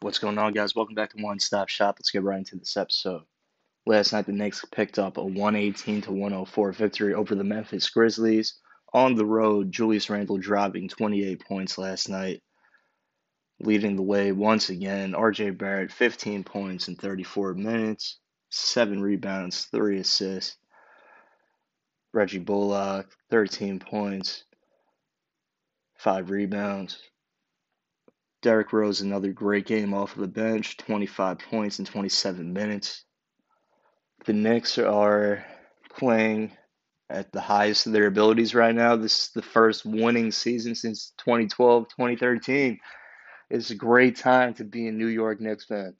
[0.00, 0.74] What's going on, guys?
[0.74, 1.96] Welcome back to One Stop Shop.
[1.98, 3.22] Let's get right into this episode.
[3.86, 8.58] Last night, the Knicks picked up a 118 to 104 victory over the Memphis Grizzlies.
[8.92, 12.42] On the road, Julius Randle dropping 28 points last night,
[13.58, 15.12] leading the way once again.
[15.12, 18.18] RJ Barrett, 15 points in 34 minutes,
[18.50, 20.58] 7 rebounds, 3 assists.
[22.12, 24.44] Reggie Bullock, 13 points,
[25.96, 26.98] 5 rebounds.
[28.46, 33.02] Derrick Rose, another great game off of the bench, 25 points in 27 minutes.
[34.24, 35.44] The Knicks are
[35.92, 36.52] playing
[37.10, 38.94] at the highest of their abilities right now.
[38.94, 42.78] This is the first winning season since 2012 2013.
[43.50, 45.96] It's a great time to be a New York Knicks fan.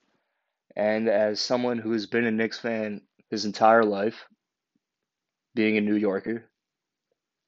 [0.77, 4.25] And as someone who has been a Knicks fan his entire life,
[5.57, 6.45] being a New Yorker,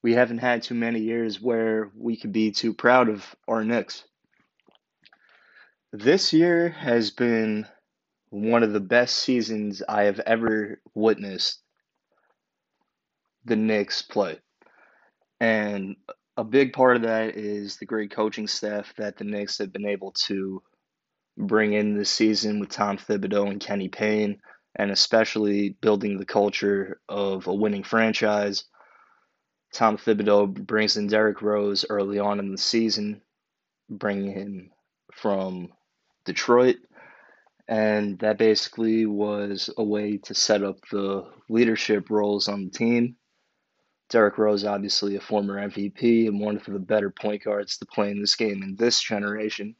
[0.02, 4.02] we haven't had too many years where we could be too proud of our Knicks.
[5.92, 7.66] This year has been
[8.28, 11.62] one of the best seasons I have ever witnessed
[13.46, 14.38] the Knicks play.
[15.40, 15.96] And
[16.36, 19.86] a big part of that is the great coaching staff that the Knicks have been
[19.86, 20.62] able to
[21.38, 24.42] bring in this season with Tom Thibodeau and Kenny Payne,
[24.76, 28.64] and especially building the culture of a winning franchise.
[29.72, 33.22] Tom Thibodeau brings in Derrick Rose early on in the season,
[33.88, 34.70] bringing him
[35.14, 35.72] from
[36.28, 36.76] Detroit.
[37.66, 43.16] And that basically was a way to set up the leadership roles on the team.
[44.08, 48.10] Derrick Rose, obviously a former MVP and one of the better point guards to play
[48.10, 49.74] in this game in this generation.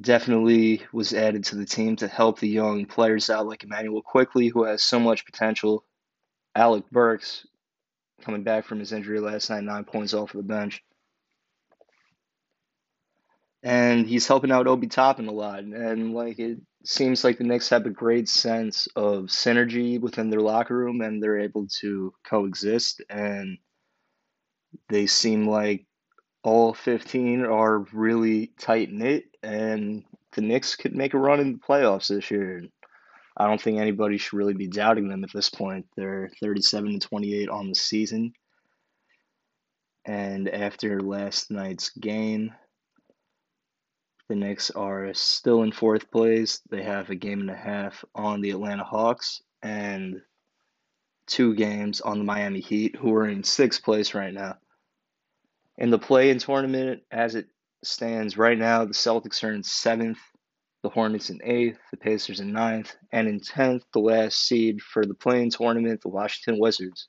[0.00, 4.48] Definitely was added to the team to help the young players out like Immanuel Quickley,
[4.48, 5.84] who has so much potential.
[6.56, 7.46] Alec Burks,
[8.22, 10.82] coming back from his injury last night, nine points off of the bench
[13.64, 15.60] and he's helping out Obi Toppin a lot.
[15.60, 20.42] And like it seems like the Knicks have a great sense of synergy within their
[20.42, 23.00] locker room, and they're able to coexist.
[23.08, 23.56] And
[24.90, 25.86] they seem like
[26.42, 31.58] all 15 are really tight knit, and the Knicks could make a run in the
[31.58, 32.64] playoffs this year.
[33.34, 35.86] I don't think anybody should really be doubting them at this point.
[35.96, 38.34] They're 37 and 28 on the season.
[40.04, 42.52] And after last night's game,
[44.28, 46.60] the Knicks are still in fourth place.
[46.70, 50.22] They have a game and a half on the Atlanta Hawks and
[51.26, 54.56] two games on the Miami Heat, who are in sixth place right now.
[55.76, 57.48] In the play in tournament, as it
[57.82, 60.18] stands right now, the Celtics are in seventh,
[60.82, 65.04] the Hornets in eighth, the Pacers in ninth, and in tenth, the last seed for
[65.04, 67.06] the play in tournament, the Washington Wizards.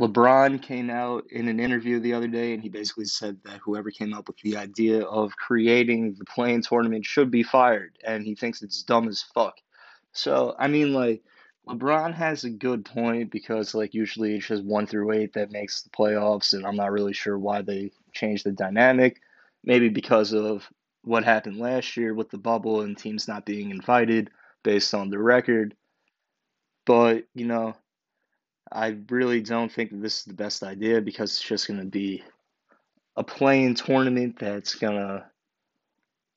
[0.00, 3.90] LeBron came out in an interview the other day and he basically said that whoever
[3.90, 8.34] came up with the idea of creating the play-in tournament should be fired and he
[8.34, 9.54] thinks it's dumb as fuck.
[10.12, 11.22] So, I mean, like,
[11.68, 15.82] LeBron has a good point because, like, usually it's just one through eight that makes
[15.82, 19.20] the playoffs, and I'm not really sure why they changed the dynamic.
[19.64, 20.68] Maybe because of
[21.02, 24.30] what happened last year with the bubble and teams not being invited
[24.62, 25.74] based on the record.
[26.84, 27.74] But, you know,
[28.70, 31.86] I really don't think that this is the best idea because it's just going to
[31.86, 32.22] be
[33.16, 35.24] a play-in tournament that's going to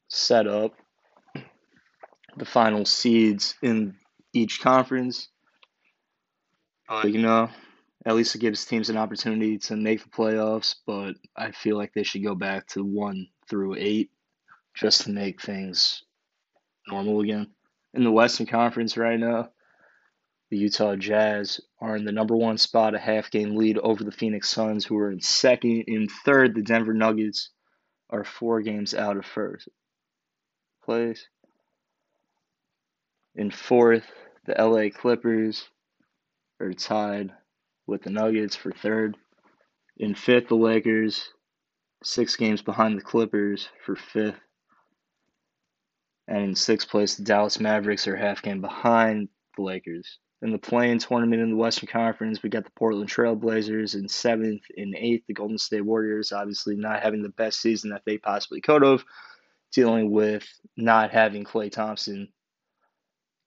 [0.07, 0.73] set up
[2.37, 3.95] the final seeds in
[4.33, 5.29] each conference.
[6.87, 7.49] Uh, but, you know,
[8.05, 11.93] at least it gives teams an opportunity to make the playoffs, but I feel like
[11.93, 14.09] they should go back to 1 through 8
[14.73, 16.03] just to make things
[16.87, 17.47] normal again.
[17.93, 19.49] In the Western Conference right now,
[20.49, 24.11] the Utah Jazz are in the number one spot, a half game lead over the
[24.11, 25.83] Phoenix Suns, who are in second.
[25.87, 27.51] In third, the Denver Nuggets
[28.09, 29.69] are four games out of first
[30.83, 31.27] place.
[33.35, 34.11] In fourth,
[34.45, 35.69] the LA Clippers
[36.59, 37.31] are tied
[37.85, 39.17] with the Nuggets for third.
[39.97, 41.31] In fifth, the Lakers,
[42.03, 44.39] six games behind the Clippers for fifth.
[46.27, 50.57] And in sixth place, the Dallas Mavericks are half game behind the Lakers in the
[50.57, 55.25] play-in tournament in the Western Conference, we got the Portland Trailblazers in seventh and eighth.
[55.27, 59.03] The Golden State Warriors obviously not having the best season that they possibly could have,
[59.73, 60.47] dealing with
[60.77, 62.29] not having Klay Thompson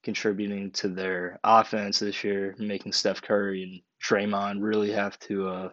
[0.02, 5.68] contributing to their offense this year, making Steph Curry and Draymond really have to uh,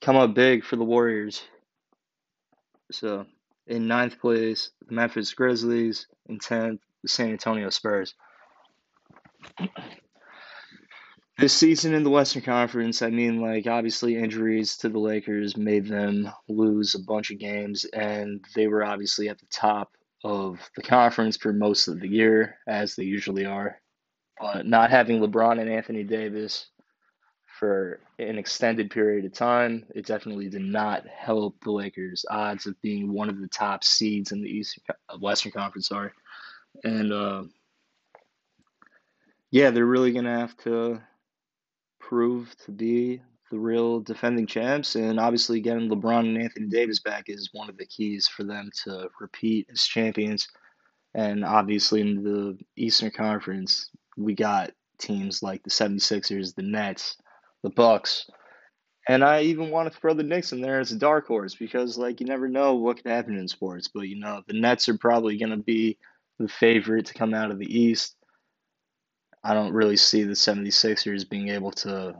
[0.00, 1.42] come up big for the Warriors.
[2.92, 3.26] So
[3.66, 6.06] in ninth place, the Memphis Grizzlies.
[6.26, 8.14] In tenth, the San Antonio Spurs.
[11.38, 15.88] This season in the Western Conference, I mean, like, obviously injuries to the Lakers made
[15.88, 20.82] them lose a bunch of games, and they were obviously at the top of the
[20.82, 23.80] conference for most of the year, as they usually are.
[24.40, 26.68] But not having LeBron and Anthony Davis
[27.58, 32.80] for an extended period of time, it definitely did not help the Lakers' odds of
[32.82, 34.82] being one of the top seeds in the Eastern
[35.20, 35.88] Western Conference.
[35.88, 36.10] Sorry,
[36.84, 37.42] and uh,
[39.52, 41.00] yeah, they're really gonna have to
[42.00, 43.22] prove to be
[43.52, 44.96] the real defending champs.
[44.96, 48.70] And obviously, getting LeBron and Anthony Davis back is one of the keys for them
[48.84, 50.48] to repeat as champions.
[51.14, 57.18] And obviously, in the Eastern Conference, we got teams like the 76ers, the Nets,
[57.62, 58.28] the Bucks.
[59.06, 61.98] And I even want to throw the Knicks in there as a dark horse because,
[61.98, 63.90] like, you never know what can happen in sports.
[63.92, 65.98] But, you know, the Nets are probably going to be
[66.38, 68.16] the favorite to come out of the East.
[69.44, 72.14] I don't really see the 76ers being able to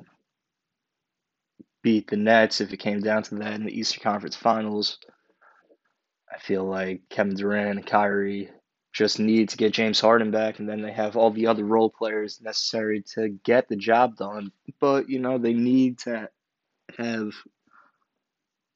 [1.82, 4.98] beat the Nets if it came down to that in the Eastern Conference Finals.
[6.32, 8.50] I feel like Kevin Durant and Kyrie
[8.92, 11.90] just need to get James Harden back, and then they have all the other role
[11.90, 14.52] players necessary to get the job done.
[14.80, 16.28] But, you know, they need to
[16.98, 17.32] have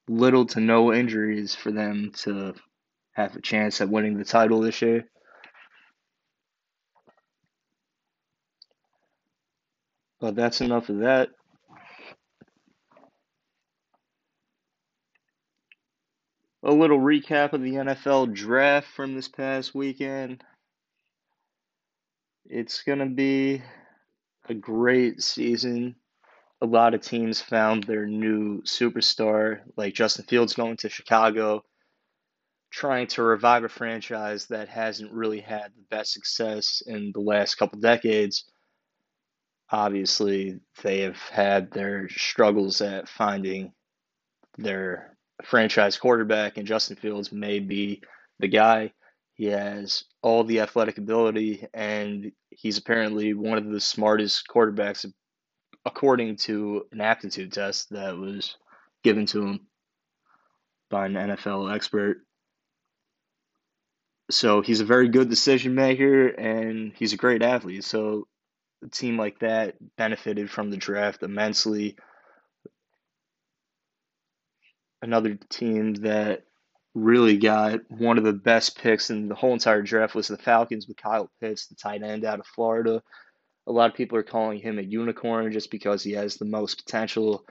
[0.09, 2.55] little to no injuries for them to
[3.13, 5.07] have a chance at winning the title this year.
[10.21, 11.31] But that's enough of that.
[16.63, 20.43] A little recap of the NFL draft from this past weekend.
[22.47, 23.63] It's going to be
[24.49, 25.97] a great season.
[26.63, 31.63] A lot of teams found their new superstar, like Justin Fields going to Chicago,
[32.71, 37.57] trying to revive a franchise that hasn't really had the best success in the last
[37.57, 38.45] couple decades.
[39.71, 43.73] Obviously, they have had their struggles at finding
[44.59, 48.03] their franchise quarterback, and Justin Fields may be
[48.39, 48.93] the guy.
[49.35, 55.05] He has all the athletic ability, and he's apparently one of the smartest quarterbacks,
[55.85, 58.57] according to an aptitude test that was
[59.03, 59.67] given to him
[60.91, 62.23] by an NFL expert.
[64.31, 67.85] So he's a very good decision maker, and he's a great athlete.
[67.85, 68.27] So
[68.87, 71.97] a team like that benefited from the draft immensely.
[75.03, 76.45] Another team that
[76.95, 80.89] really got one of the best picks in the whole entire draft was the Falcons
[80.89, 83.03] with Kyle Pitts, the tight end out of Florida.
[83.67, 86.85] A lot of people are calling him a unicorn just because he has the most
[86.85, 87.45] potential.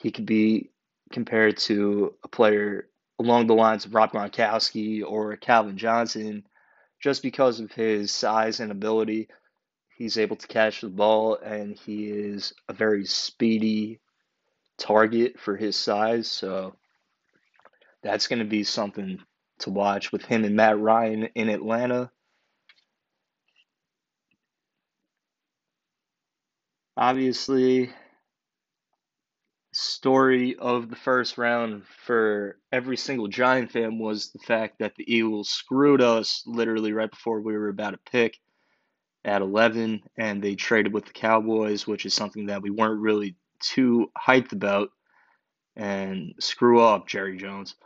[0.00, 0.70] He could be
[1.12, 2.88] compared to a player
[3.18, 6.44] along the lines of Rob Gronkowski or Calvin Johnson
[7.02, 9.28] just because of his size and ability.
[9.98, 13.98] He's able to catch the ball, and he is a very speedy
[14.78, 16.30] target for his size.
[16.30, 16.76] So
[18.04, 19.18] that's going to be something
[19.58, 22.12] to watch with him and Matt Ryan in Atlanta.
[26.96, 27.90] Obviously,
[29.72, 35.12] story of the first round for every single Giant fan was the fact that the
[35.12, 38.38] Eagles screwed us literally right before we were about to pick
[39.24, 43.36] at 11, and they traded with the Cowboys, which is something that we weren't really
[43.60, 44.90] too hyped about.
[45.76, 47.76] And screw up, Jerry Jones.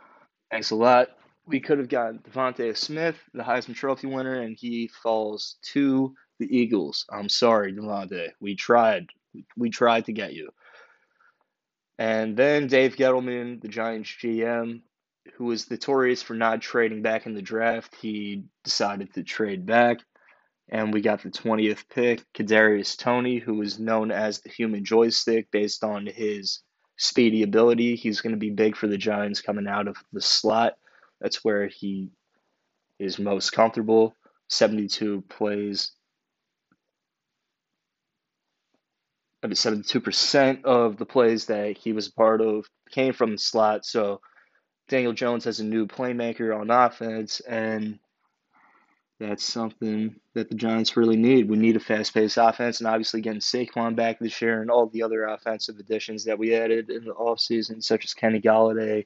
[0.49, 1.09] Thanks a lot.
[1.45, 6.57] We could have gotten DeVonta Smith, the Heisman Trophy winner, and he falls to the
[6.57, 7.05] Eagles.
[7.11, 8.29] I'm sorry, DeVonta.
[8.39, 9.07] We tried.
[9.57, 10.49] We tried to get you.
[11.99, 14.81] And then Dave Gettleman, the Giants GM,
[15.35, 19.99] who was notorious for not trading back in the draft, he decided to trade back
[20.73, 25.51] and we got the 20th pick, Kadarius Toney, who is known as the human joystick
[25.51, 26.61] based on his
[26.97, 27.95] speedy ability.
[27.95, 30.73] He's going to be big for the Giants coming out of the slot.
[31.21, 32.09] That's where he
[32.97, 34.15] is most comfortable.
[34.49, 35.91] 72 plays.
[39.43, 43.85] I mean, 72% of the plays that he was part of came from the slot.
[43.85, 44.21] So
[44.87, 47.99] Daniel Jones has a new playmaker on offense, and
[49.23, 51.49] that's something that the Giants really need.
[51.49, 54.87] We need a fast paced offense, and obviously getting Saquon back this year and all
[54.87, 59.05] the other offensive additions that we added in the offseason, such as Kenny Golladay,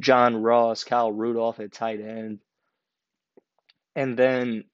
[0.00, 2.40] John Ross, Kyle Rudolph at tight end.
[3.94, 4.64] And then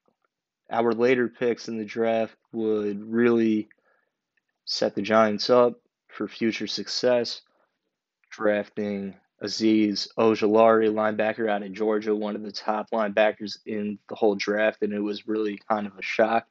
[0.71, 3.69] our later picks in the draft would really
[4.65, 7.41] set the Giants up for future success,
[8.31, 14.35] drafting Azeez Ojulari, linebacker out of Georgia, one of the top linebackers in the whole
[14.35, 16.45] draft, and it was really kind of a shock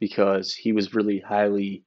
[0.00, 1.84] because he was really highly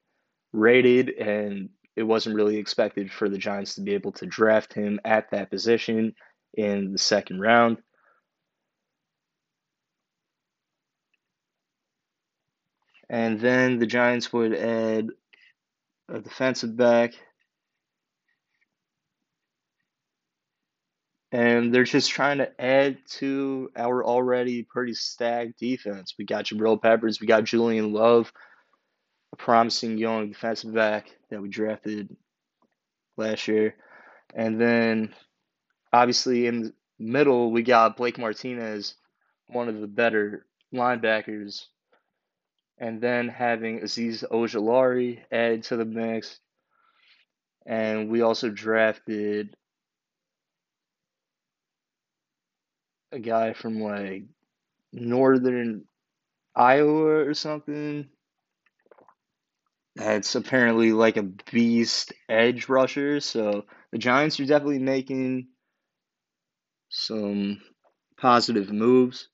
[0.54, 5.00] rated, and it wasn't really expected for the Giants to be able to draft him
[5.04, 6.16] at that position
[6.54, 7.78] in the second round.
[13.10, 15.10] And then the Giants would add
[16.10, 17.14] a defensive back.
[21.36, 26.14] And they're just trying to add to our already pretty stacked defense.
[26.18, 28.32] We got Jabril Peppers, we got Julian Love,
[29.34, 32.16] a promising young defensive back that we drafted
[33.18, 33.76] last year.
[34.34, 35.14] And then
[35.92, 38.96] obviously in the middle, we got Blake Martinez,
[39.48, 41.66] one of the better linebackers
[42.78, 46.40] and then having Azeez Ojulari added to the mix.
[47.66, 49.54] And we also drafted
[53.16, 54.24] a guy from like
[54.92, 55.86] northern
[56.56, 58.08] Iowa or something.
[59.96, 63.22] That's apparently like a beast edge rusher.
[63.22, 65.48] So the Giants are definitely making
[66.90, 67.62] some
[68.18, 69.30] positive moves.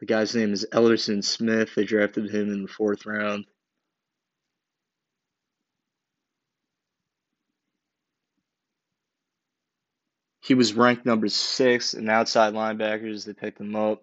[0.00, 1.74] The guy's name is Elerson Smith.
[1.74, 3.46] They drafted him in the fourth round.
[10.48, 13.26] He was ranked number six in outside linebackers.
[13.26, 14.00] They picked him up.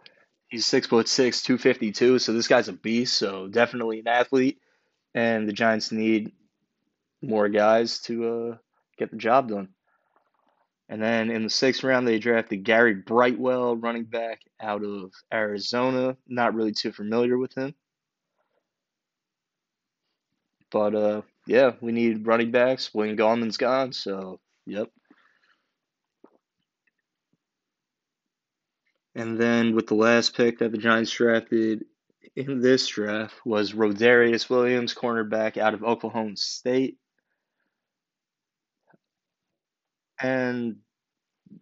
[0.48, 2.20] He's six foot six, two fifty two.
[2.20, 3.18] So this guy's a beast.
[3.18, 4.60] So definitely an athlete.
[5.16, 6.34] And the Giants need
[7.24, 8.58] more guys to uh,
[8.96, 9.70] get the job done.
[10.88, 16.16] And then in the sixth round, they drafted Gary Brightwell, running back out of Arizona.
[16.28, 17.74] Not really too familiar with him.
[20.70, 22.94] But uh, yeah, we need running backs.
[22.94, 24.92] Wayne Gallman's gone, so yep.
[29.16, 31.86] And then with the last pick that the Giants drafted
[32.36, 36.98] in this draft was Rodarius Williams, cornerback out of Oklahoma State.
[40.20, 40.78] And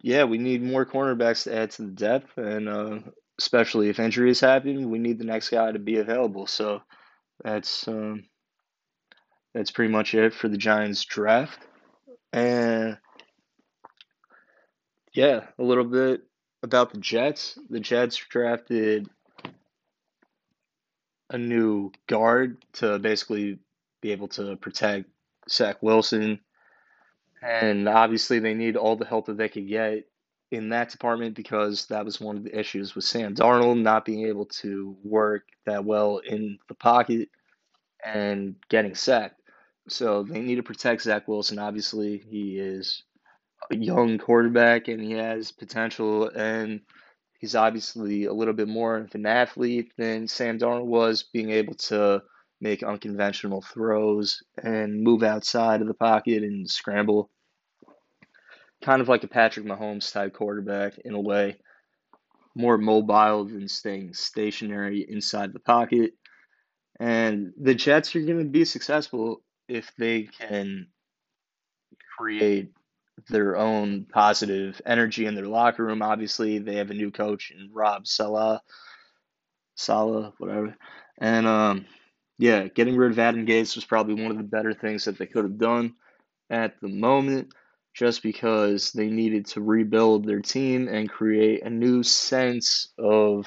[0.00, 2.98] yeah, we need more cornerbacks to add to the depth, and uh,
[3.38, 6.46] especially if injuries happen, we need the next guy to be available.
[6.46, 6.82] So
[7.42, 8.24] that's um,
[9.54, 11.58] that's pretty much it for the Giants draft.
[12.32, 12.98] And
[15.12, 16.22] yeah, a little bit
[16.64, 17.56] about the Jets.
[17.70, 19.08] The Jets drafted
[21.30, 23.60] a new guard to basically
[24.00, 25.08] be able to protect
[25.48, 26.40] Zach Wilson
[27.44, 30.06] and obviously, they need all the help that they could get
[30.50, 34.26] in that department because that was one of the issues with Sam Darnold not being
[34.26, 37.28] able to work that well in the pocket
[38.02, 39.40] and getting sacked.
[39.88, 41.58] So they need to protect Zach Wilson.
[41.58, 43.02] Obviously, he is
[43.70, 46.80] young quarterback and he has potential, and
[47.38, 51.74] he's obviously a little bit more of an athlete than Sam Darnold was, being able
[51.74, 52.22] to
[52.60, 57.30] make unconventional throws and move outside of the pocket and scramble
[58.84, 61.56] kind of like a Patrick Mahomes type quarterback in a way,
[62.54, 66.12] more mobile than staying stationary inside the pocket.
[67.00, 70.88] And the Jets are going to be successful if they can
[72.16, 72.72] create
[73.28, 76.02] their own positive energy in their locker room.
[76.02, 78.62] Obviously, they have a new coach in Rob Sala,
[79.76, 80.76] Sala, whatever.
[81.18, 81.86] And um,
[82.38, 85.26] yeah, getting rid of Adam Gates was probably one of the better things that they
[85.26, 85.94] could have done
[86.50, 87.52] at the moment
[87.94, 93.46] just because they needed to rebuild their team and create a new sense of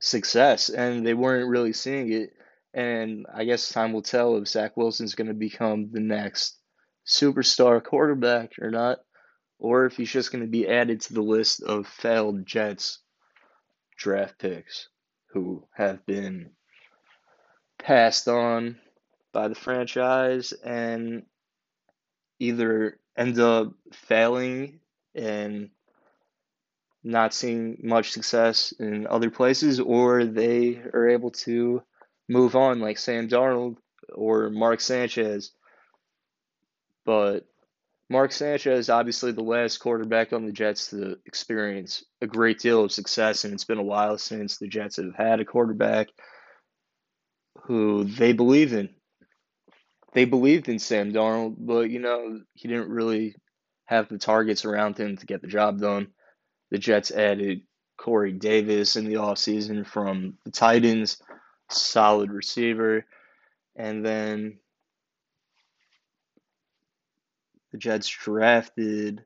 [0.00, 0.68] success.
[0.68, 2.30] And they weren't really seeing it.
[2.72, 6.58] And I guess time will tell if Zach Wilson's going to become the next
[7.06, 8.98] superstar quarterback or not,
[9.58, 13.00] or if he's just going to be added to the list of failed Jets
[13.96, 14.88] draft picks
[15.28, 16.50] who have been
[17.78, 18.78] passed on
[19.32, 21.24] by the franchise and
[22.38, 24.80] either end up failing
[25.14, 25.70] and
[27.02, 31.82] not seeing much success in other places, or they are able to
[32.28, 33.76] move on, like Sam Darnold
[34.14, 35.52] or Mark Sanchez.
[37.04, 37.46] But
[38.10, 42.92] Mark Sanchez, obviously the last quarterback on the Jets to experience a great deal of
[42.92, 46.08] success, and it's been a while since the Jets have had a quarterback
[47.62, 48.90] who they believe in
[50.14, 53.34] they believed in Sam Darnold, but you know, he didn't really
[53.86, 56.08] have the targets around him to get the job done.
[56.70, 57.62] The Jets added
[57.98, 61.20] Corey Davis in the offseason from the Titans,
[61.68, 63.04] solid receiver.
[63.76, 64.58] And then
[67.74, 69.24] the Jets drafted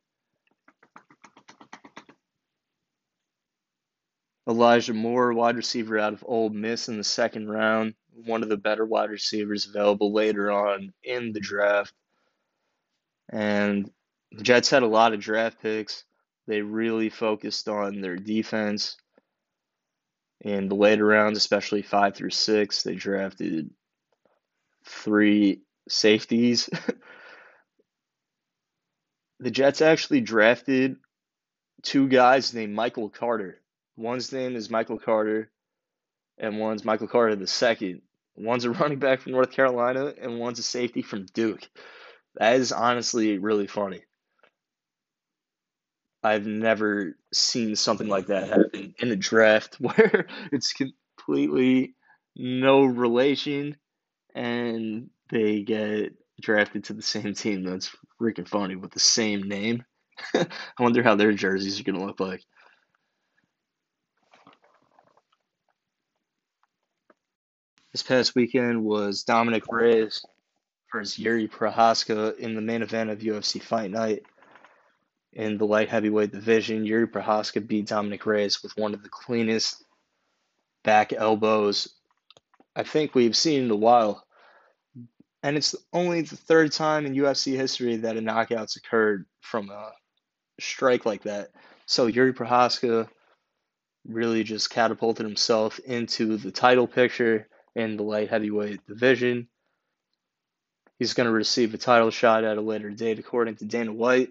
[4.49, 7.93] Elijah Moore, wide receiver out of Ole Miss in the second round
[8.25, 11.93] one of the better wide receivers available later on in the draft.
[13.29, 13.91] And
[14.33, 16.05] the Jets had a lot of draft picks.
[16.47, 18.97] They really focused on their defense.
[20.41, 23.69] In the later rounds, especially five through six, they drafted
[24.87, 26.71] three safeties.
[29.41, 30.97] the Jets actually drafted
[31.83, 33.61] two guys named Michael Carter.
[33.97, 35.51] One's name is Michael Carter,
[36.39, 38.03] and one's Michael Carter the second.
[38.37, 41.69] One's a running back from North Carolina, and one's a safety from Duke.
[42.37, 44.03] That is honestly really funny.
[46.23, 51.95] I've never seen something like that happen in a draft where it's completely
[52.37, 53.77] no relation
[54.35, 57.65] and they get drafted to the same team.
[57.65, 59.85] That's freaking funny with the same name.
[60.35, 60.47] I
[60.79, 62.43] wonder how their jerseys are going to look like.
[67.93, 70.25] This past weekend was Dominic Reyes
[70.93, 74.25] versus Yuri Prochazka in the main event of UFC Fight Night.
[75.33, 79.85] In the light heavyweight division, Yuri Prochazka beat Dominic Reyes with one of the cleanest
[80.83, 81.89] back elbows
[82.79, 84.25] I think we've seen in a while.
[85.43, 89.93] And it's only the third time in UFC history that a knockout's occurred from a
[90.61, 91.51] strike like that.
[91.87, 93.09] So Yuri Prochazka
[94.07, 99.49] really just catapulted himself into the title picture in the light heavyweight division.
[100.99, 104.31] He's going to receive a title shot at a later date, according to Dana White.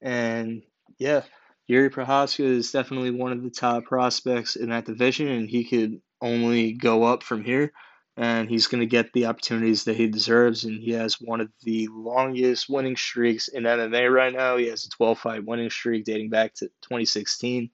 [0.00, 0.62] And
[0.98, 1.22] yeah,
[1.66, 6.00] Yuri Prochazka is definitely one of the top prospects in that division, and he could
[6.20, 7.72] only go up from here.
[8.16, 10.64] And he's going to get the opportunities that he deserves.
[10.64, 14.56] And he has one of the longest winning streaks in MMA right now.
[14.56, 17.70] He has a 12 fight winning streak dating back to 2016.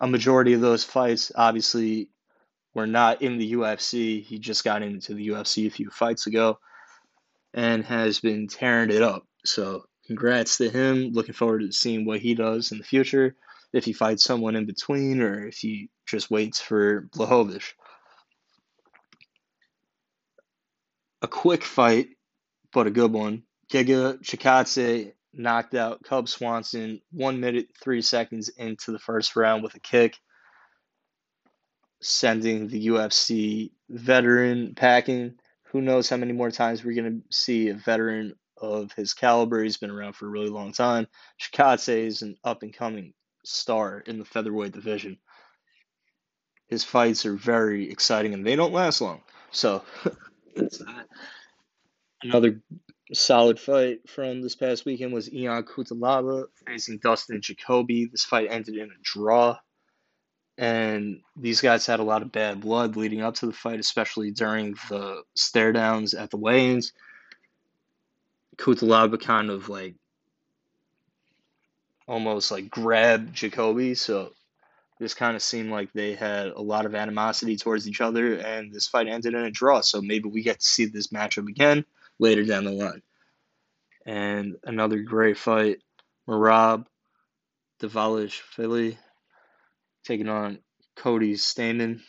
[0.00, 2.08] A majority of those fights, obviously,
[2.74, 4.22] were not in the UFC.
[4.22, 6.58] He just got into the UFC a few fights ago
[7.54, 9.26] and has been tearing it up.
[9.44, 11.10] So, congrats to him.
[11.12, 13.36] Looking forward to seeing what he does in the future.
[13.72, 17.72] If he fights someone in between or if he just waits for Blachowicz.
[21.22, 22.08] A quick fight,
[22.72, 23.44] but a good one.
[23.72, 29.74] Giga Chikadze knocked out Cub Swanson one minute, three seconds into the first round with
[29.74, 30.18] a kick
[32.02, 35.34] sending the UFC veteran packing.
[35.68, 39.62] Who knows how many more times we're going to see a veteran of his caliber.
[39.62, 41.06] He's been around for a really long time.
[41.40, 45.18] Chikadze is an up and coming star in the featherweight division.
[46.68, 49.22] His fights are very exciting and they don't last long.
[49.50, 49.82] So,
[52.22, 52.60] another
[53.12, 58.06] solid fight from this past weekend was Ion Cutelaba facing Dustin Jacoby.
[58.06, 59.58] This fight ended in a draw
[60.58, 64.30] and these guys had a lot of bad blood leading up to the fight, especially
[64.30, 66.92] during the stare downs at the weigh-ins.
[68.58, 69.94] Cutelaba kind of like
[72.06, 74.32] almost like grab Jacoby, so
[74.98, 78.72] this kind of seemed like they had a lot of animosity towards each other, and
[78.72, 79.80] this fight ended in a draw.
[79.80, 81.84] So maybe we get to see this matchup again
[82.18, 83.02] later down the line.
[84.06, 85.78] And another great fight,
[86.28, 86.86] Marab,
[87.80, 88.96] Merab Dvalishvili
[90.04, 90.58] taking on
[90.96, 92.00] Cody Stamann.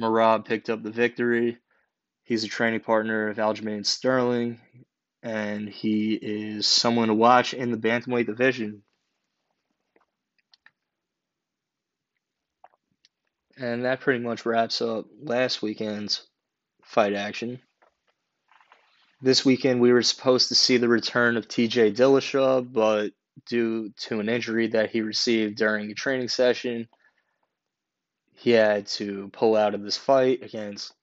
[0.00, 1.58] Marab picked up the victory.
[2.24, 4.60] He's a training partner of Aljamain Sterling,
[5.28, 8.82] and he is someone to watch in the bantamweight division.
[13.58, 16.26] And that pretty much wraps up last weekend's
[16.82, 17.60] fight action.
[19.20, 23.10] This weekend, we were supposed to see the return of TJ Dillashaw, but
[23.46, 26.88] due to an injury that he received during a training session.
[28.34, 30.94] He had to pull out of this fight against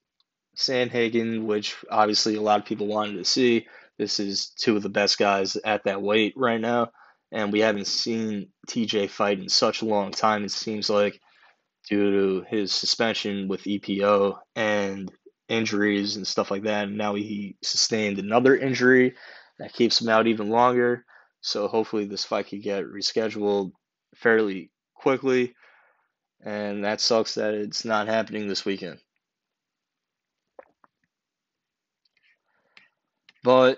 [0.57, 3.67] Sandhagen, which obviously a lot of people wanted to see.
[3.97, 6.89] This is two of the best guys at that weight right now,
[7.31, 10.43] and we haven't seen TJ fight in such a long time.
[10.43, 11.19] It seems like
[11.87, 15.11] due to his suspension with EPO and
[15.47, 16.87] injuries and stuff like that.
[16.87, 19.15] And now he sustained another injury
[19.59, 21.05] that keeps him out even longer.
[21.41, 23.71] So hopefully this fight could get rescheduled
[24.15, 25.55] fairly quickly.
[26.43, 28.99] And that sucks that it's not happening this weekend.
[33.43, 33.77] But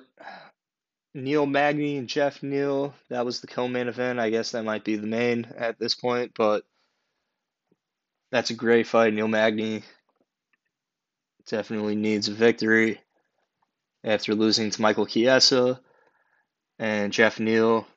[1.17, 4.19] Neil Magny and Jeff Neal, that was the co-main event.
[4.19, 6.63] I guess that might be the main at this point, but
[8.31, 9.13] that's a great fight.
[9.13, 9.81] Neil Magny
[11.47, 13.01] definitely needs a victory
[14.03, 15.79] after losing to Michael Chiesa
[16.77, 17.87] and Jeff Neal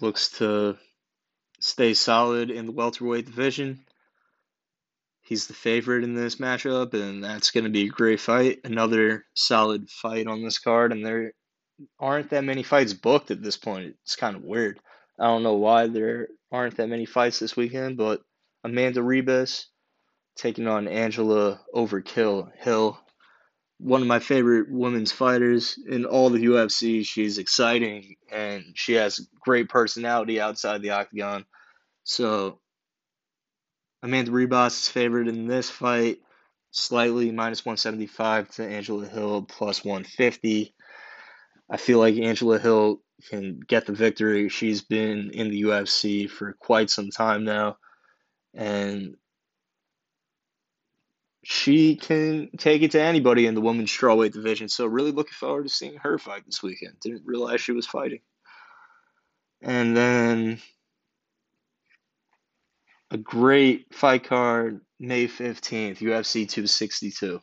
[0.00, 0.76] looks to
[1.60, 3.84] stay solid in the welterweight division.
[5.20, 8.58] He's the favorite in this matchup, and that's going to be a great fight.
[8.64, 11.34] Another solid fight on this card, and there
[11.98, 13.96] aren't that many fights booked at this point.
[14.02, 14.80] It's kind of weird.
[15.18, 18.20] I don't know why there aren't that many fights this weekend, but
[18.64, 19.66] Amanda Ribas
[20.36, 22.98] taking on Angela Overkill Hill.
[23.78, 27.04] One of my favorite women's fighters in all the UFC.
[27.04, 31.44] She's exciting and she has great personality outside the octagon.
[32.04, 32.60] So
[34.02, 36.18] Amanda Ribas is favored in this fight,
[36.70, 40.74] slightly minus 175 to Angela Hill plus 150.
[41.70, 44.48] I feel like Angela Hill can get the victory.
[44.48, 47.76] She's been in the UFC for quite some time now,
[48.54, 49.16] and
[51.44, 54.68] she can take it to anybody in the women's strawweight division.
[54.68, 56.94] So really looking forward to seeing her fight this weekend.
[57.00, 58.20] Didn't realize she was fighting.
[59.62, 60.58] And then
[63.10, 67.40] a great fight card May 15th, UFC 262.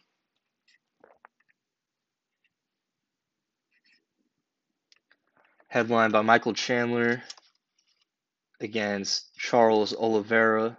[5.77, 7.21] Headlined by Michael Chandler
[8.59, 10.75] against Charles Oliveira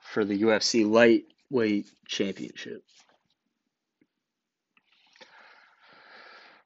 [0.00, 2.82] for the UFC Lightweight Championship.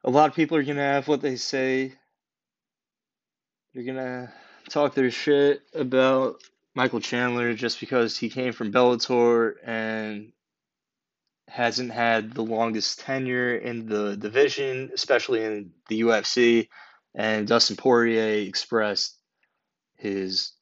[0.02, 1.92] A lot of people are going to have what they say.
[3.74, 4.32] They're going to
[4.70, 6.40] talk their shit about
[6.74, 10.32] Michael Chandler just because he came from Bellator and
[11.52, 16.68] hasn't had the longest tenure in the division, especially in the UFC.
[17.14, 19.18] And Dustin Poirier expressed
[19.96, 20.52] his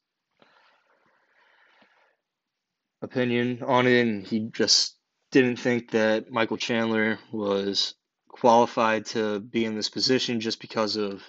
[3.01, 4.97] opinion on it, and he just
[5.31, 7.95] didn't think that Michael Chandler was
[8.29, 11.23] qualified to be in this position just because of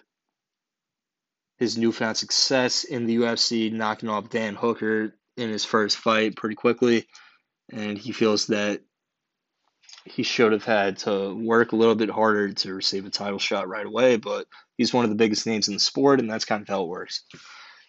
[1.58, 6.56] his newfound success in the UFC, knocking off Dan Hooker in his first fight pretty
[6.56, 7.06] quickly.
[7.72, 8.82] And he feels that
[10.06, 13.68] he should have had to work a little bit harder to receive a title shot
[13.68, 16.62] right away, but he's one of the biggest names in the sport, and that's kind
[16.62, 17.24] of how it works.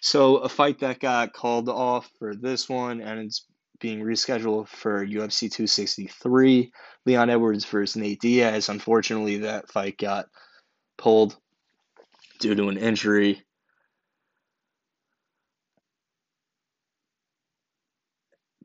[0.00, 3.46] So, a fight that got called off for this one, and it's
[3.80, 6.72] being rescheduled for UFC 263.
[7.04, 8.68] Leon Edwards versus Nate Diaz.
[8.68, 10.26] Unfortunately, that fight got
[10.96, 11.36] pulled
[12.38, 13.42] due to an injury.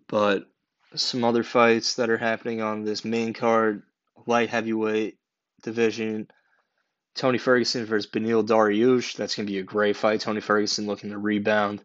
[0.07, 0.45] But
[0.95, 3.83] some other fights that are happening on this main card,
[4.25, 5.17] light heavyweight
[5.61, 6.27] division.
[7.15, 9.15] Tony Ferguson versus Beneil Dariush.
[9.15, 10.21] That's going to be a great fight.
[10.21, 11.83] Tony Ferguson looking to rebound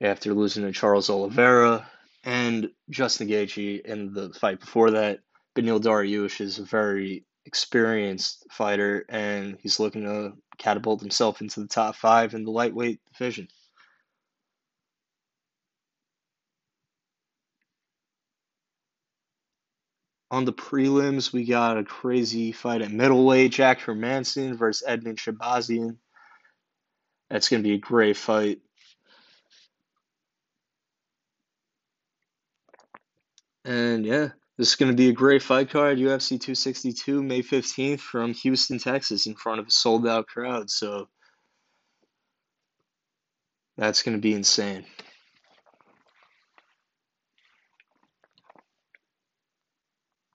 [0.00, 1.88] after losing to Charles Oliveira
[2.24, 5.20] and Justin Gaethje in the fight before that.
[5.54, 11.68] Beneil Dariush is a very experienced fighter, and he's looking to catapult himself into the
[11.68, 13.48] top five in the lightweight division.
[20.32, 23.52] On the prelims, we got a crazy fight at middleweight.
[23.52, 25.98] Jack Hermansson versus Edmen Shahbazyan.
[27.28, 28.60] That's going to be a great fight.
[33.66, 35.98] And yeah, this is going to be a great fight card.
[35.98, 40.70] UFC 262, May 15th from Houston, Texas, in front of a sold out crowd.
[40.70, 41.08] So
[43.76, 44.86] that's going to be insane.